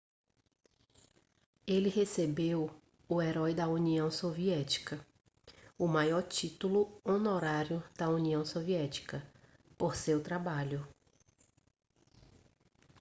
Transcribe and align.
ele 1.67 1.87
recebeu 1.87 2.71
o 3.07 3.21
herói 3.21 3.53
da 3.53 3.67
união 3.67 4.09
soviética 4.09 4.99
o 5.77 5.85
maior 5.87 6.23
título 6.23 6.99
honorário 7.05 7.83
da 7.95 8.09
união 8.09 8.43
soviética 8.43 9.21
por 9.77 9.95
seu 9.95 10.19
trabalho 10.19 10.83